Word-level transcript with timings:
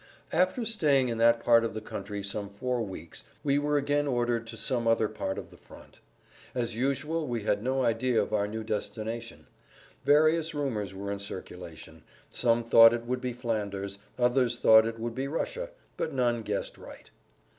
After 0.31 0.65
staying 0.65 1.09
in 1.09 1.19
that 1.19 1.43
part 1.43 1.63
of 1.63 1.75
the 1.75 1.79
country 1.79 2.23
some 2.23 2.49
four 2.49 2.81
weeks 2.81 3.23
we 3.43 3.59
were 3.59 3.77
again 3.77 4.07
ordered 4.07 4.47
to 4.47 4.57
some 4.57 4.87
other 4.87 5.07
part 5.07 5.37
of 5.37 5.51
the 5.51 5.57
front. 5.57 5.99
As 6.55 6.75
usual 6.75 7.27
we 7.27 7.43
had 7.43 7.61
no 7.61 7.83
idea 7.83 8.19
of 8.19 8.33
our 8.33 8.47
new 8.47 8.63
destination. 8.63 9.45
Various 10.03 10.55
rumors 10.55 10.91
were 10.95 11.11
in 11.11 11.19
circulation. 11.19 12.01
Some 12.31 12.63
thought 12.63 12.93
it 12.95 13.05
would 13.05 13.21
be 13.21 13.31
Flanders, 13.31 13.99
others 14.17 14.57
thought 14.57 14.87
it 14.87 14.97
would 14.97 15.13
be 15.13 15.27
Russia; 15.27 15.69
but 15.97 16.13
none 16.13 16.41
guessed 16.41 16.79
right. 16.79 17.11